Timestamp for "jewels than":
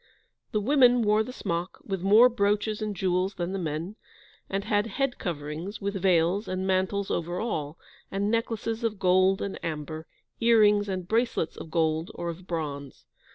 2.95-3.51